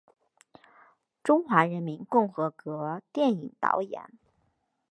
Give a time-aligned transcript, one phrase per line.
[1.23, 4.11] 中华人民共和国电影导演。